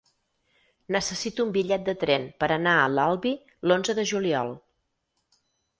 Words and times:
Necessito 0.95 1.45
un 1.47 1.51
bitllet 1.59 1.85
de 1.91 1.95
tren 2.05 2.27
per 2.45 2.49
anar 2.57 2.75
a 2.79 2.89
l'Albi 2.97 3.37
l'onze 3.71 4.01
de 4.03 4.11
juliol. 4.15 4.53